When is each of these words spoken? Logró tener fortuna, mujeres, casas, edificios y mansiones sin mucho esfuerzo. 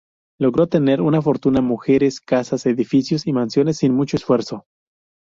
Logró 0.39 0.65
tener 0.65 0.99
fortuna, 1.21 1.61
mujeres, 1.61 2.19
casas, 2.21 2.65
edificios 2.65 3.27
y 3.27 3.33
mansiones 3.33 3.77
sin 3.77 3.93
mucho 3.93 4.17
esfuerzo. 4.17 4.65